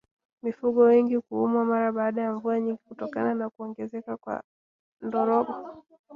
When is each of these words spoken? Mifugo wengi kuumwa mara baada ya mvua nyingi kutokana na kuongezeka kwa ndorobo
Mifugo 0.43 0.81
wengi 0.81 1.19
kuumwa 1.19 1.65
mara 1.65 1.91
baada 1.91 2.21
ya 2.21 2.33
mvua 2.33 2.59
nyingi 2.59 2.79
kutokana 2.87 3.33
na 3.33 3.49
kuongezeka 3.49 4.17
kwa 4.17 4.43
ndorobo 5.01 5.53